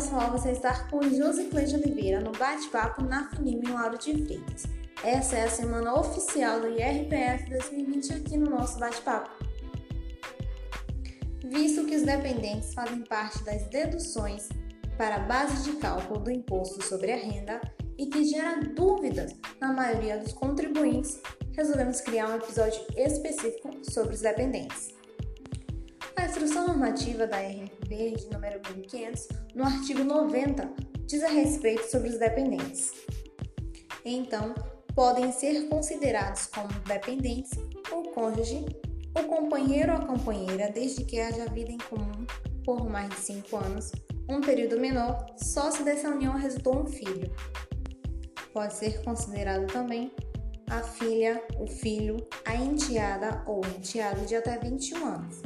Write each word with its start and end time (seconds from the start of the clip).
pessoal, 0.00 0.30
você 0.30 0.52
está 0.52 0.84
com 0.88 1.02
Josiclê 1.02 1.64
de 1.64 1.76
Oliveira 1.76 2.20
no 2.20 2.32
bate-papo 2.32 3.02
na 3.02 3.28
Funime 3.30 3.68
Lauro 3.68 3.98
de 3.98 4.24
Freitas. 4.24 4.64
Essa 5.04 5.36
é 5.36 5.44
a 5.44 5.50
semana 5.50 5.94
oficial 5.94 6.60
do 6.60 6.68
IRPF 6.68 7.50
2020 7.50 8.14
aqui 8.14 8.36
no 8.38 8.48
nosso 8.48 8.78
bate-papo. 8.78 9.30
Visto 11.44 11.84
que 11.84 11.94
os 11.94 12.02
dependentes 12.02 12.72
fazem 12.72 13.02
parte 13.02 13.44
das 13.44 13.64
deduções 13.64 14.48
para 14.96 15.16
a 15.16 15.20
base 15.20 15.70
de 15.70 15.76
cálculo 15.76 16.20
do 16.20 16.30
imposto 16.30 16.82
sobre 16.82 17.12
a 17.12 17.16
renda 17.16 17.60
e 17.98 18.06
que 18.06 18.24
gera 18.24 18.60
dúvidas 18.74 19.34
na 19.60 19.72
maioria 19.72 20.16
dos 20.16 20.32
contribuintes, 20.32 21.20
resolvemos 21.52 22.00
criar 22.00 22.30
um 22.30 22.36
episódio 22.36 22.80
específico 22.96 23.70
sobre 23.82 24.14
os 24.14 24.22
dependentes. 24.22 24.99
Instrução 26.40 26.68
normativa 26.68 27.26
da 27.26 27.36
RNB 27.36 28.16
de 28.16 28.30
número 28.32 28.62
1500, 28.74 29.28
no 29.54 29.62
artigo 29.62 30.02
90, 30.02 30.72
diz 31.04 31.22
a 31.22 31.28
respeito 31.28 31.82
sobre 31.90 32.08
os 32.08 32.18
dependentes. 32.18 32.94
Então, 34.06 34.54
podem 34.94 35.32
ser 35.32 35.68
considerados 35.68 36.46
como 36.46 36.70
dependentes 36.86 37.50
o 37.92 38.04
cônjuge, 38.14 38.64
o 39.14 39.24
companheiro 39.24 39.92
ou 39.92 39.98
a 39.98 40.06
companheira, 40.06 40.72
desde 40.72 41.04
que 41.04 41.20
haja 41.20 41.44
vida 41.44 41.72
em 41.72 41.78
comum 41.90 42.24
por 42.64 42.88
mais 42.88 43.10
de 43.10 43.16
5 43.16 43.56
anos, 43.58 43.92
um 44.26 44.40
período 44.40 44.80
menor, 44.80 45.26
só 45.36 45.70
se 45.70 45.82
dessa 45.82 46.08
união 46.08 46.38
resultou 46.38 46.84
um 46.84 46.86
filho. 46.86 47.30
Pode 48.54 48.72
ser 48.72 49.02
considerado 49.04 49.70
também 49.70 50.10
a 50.70 50.82
filha, 50.82 51.44
o 51.58 51.66
filho, 51.66 52.16
a 52.46 52.54
enteada 52.54 53.44
ou 53.46 53.60
enteado 53.76 54.24
de 54.24 54.36
até 54.36 54.58
21 54.58 55.04
anos 55.04 55.42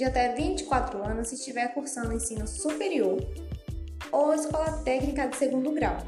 de 0.00 0.06
até 0.06 0.34
24 0.34 1.06
anos 1.06 1.28
se 1.28 1.34
estiver 1.34 1.74
cursando 1.74 2.14
ensino 2.14 2.46
superior 2.46 3.18
ou 4.10 4.32
escola 4.32 4.82
técnica 4.82 5.28
de 5.28 5.36
segundo 5.36 5.72
grau. 5.72 5.98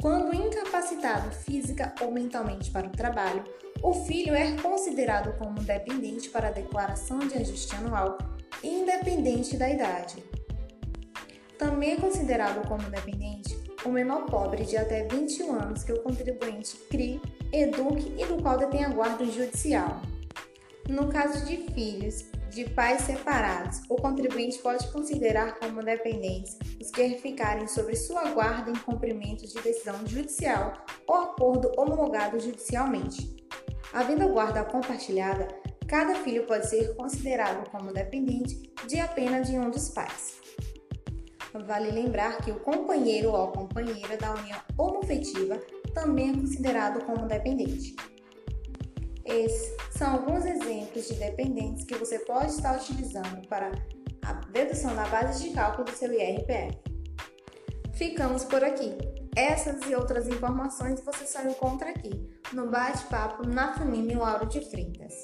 Quando 0.00 0.32
incapacitado 0.32 1.32
física 1.32 1.92
ou 2.00 2.12
mentalmente 2.12 2.70
para 2.70 2.86
o 2.86 2.92
trabalho, 2.92 3.42
o 3.82 3.92
filho 3.92 4.36
é 4.36 4.52
considerado 4.62 5.36
como 5.36 5.60
dependente 5.60 6.28
para 6.28 6.46
a 6.46 6.52
declaração 6.52 7.18
de 7.18 7.34
ajuste 7.38 7.74
anual, 7.74 8.16
independente 8.62 9.56
da 9.56 9.68
idade. 9.68 10.22
Também 11.58 11.94
é 11.94 11.96
considerado 11.96 12.64
como 12.68 12.88
dependente 12.88 13.58
o 13.84 13.88
menor 13.88 14.26
pobre 14.26 14.64
de 14.64 14.76
até 14.76 15.08
21 15.08 15.54
anos 15.54 15.82
que 15.82 15.92
o 15.92 16.00
contribuinte 16.04 16.76
crie, 16.88 17.20
eduque 17.52 18.14
e 18.16 18.24
do 18.26 18.40
qual 18.40 18.56
detém 18.56 18.84
a 18.84 18.90
guarda 18.90 19.24
judicial. 19.24 20.00
No 20.88 21.08
caso 21.08 21.44
de 21.46 21.58
filhos 21.72 22.24
de 22.50 22.68
pais 22.70 23.02
separados, 23.02 23.80
o 23.88 23.96
contribuinte 23.96 24.58
pode 24.58 24.90
considerar 24.90 25.58
como 25.58 25.84
dependentes 25.84 26.58
os 26.80 26.90
que 26.90 27.18
ficarem 27.18 27.68
sobre 27.68 27.94
sua 27.94 28.30
guarda 28.30 28.70
em 28.70 28.76
cumprimento 28.76 29.46
de 29.46 29.54
decisão 29.62 30.04
judicial 30.06 30.74
ou 31.06 31.14
acordo 31.14 31.70
homologado 31.76 32.40
judicialmente. 32.40 33.36
Havendo 33.92 34.28
guarda 34.28 34.64
compartilhada, 34.64 35.46
cada 35.86 36.14
filho 36.16 36.46
pode 36.46 36.68
ser 36.68 36.94
considerado 36.96 37.68
como 37.70 37.92
dependente 37.92 38.72
de 38.86 38.98
apenas 38.98 39.48
de 39.48 39.56
um 39.56 39.70
dos 39.70 39.88
pais. 39.90 40.40
Vale 41.66 41.90
lembrar 41.90 42.38
que 42.38 42.50
o 42.52 42.60
companheiro 42.60 43.32
ou 43.32 43.48
companheira 43.48 44.16
da 44.16 44.34
união 44.34 44.60
homofetiva 44.78 45.60
também 45.92 46.30
é 46.30 46.34
considerado 46.34 47.04
como 47.04 47.26
dependente. 47.26 47.96
Esses 49.30 49.76
são 49.96 50.12
alguns 50.12 50.44
exemplos 50.44 51.06
de 51.06 51.14
dependentes 51.14 51.84
que 51.84 51.94
você 51.94 52.18
pode 52.18 52.50
estar 52.50 52.76
utilizando 52.76 53.46
para 53.46 53.70
a 54.22 54.32
dedução 54.50 54.94
da 54.94 55.06
base 55.06 55.44
de 55.48 55.54
cálculo 55.54 55.84
do 55.84 55.92
seu 55.92 56.12
IRPF. 56.12 56.76
Ficamos 57.94 58.44
por 58.44 58.64
aqui. 58.64 58.96
Essas 59.36 59.80
e 59.88 59.94
outras 59.94 60.26
informações 60.26 61.00
você 61.04 61.24
só 61.26 61.42
encontra 61.42 61.90
aqui 61.90 62.10
no 62.52 62.68
bate-papo 62.68 63.46
na 63.46 63.72
Funime 63.74 64.14
Lauro 64.14 64.46
de 64.46 64.60
Freitas. 64.68 65.14